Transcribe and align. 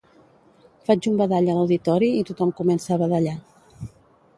Faig 0.87 1.09
un 1.11 1.21
badall 1.21 1.51
a 1.53 1.57
l'auditori 1.59 2.11
i 2.23 2.27
tothom 2.33 2.57
comença 2.63 2.95
a 2.97 3.03
badallar 3.07 3.41